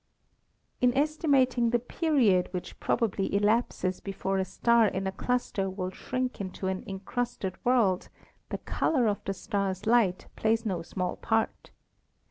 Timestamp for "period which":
1.77-2.79